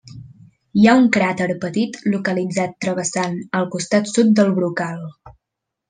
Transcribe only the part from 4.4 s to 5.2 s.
del brocal.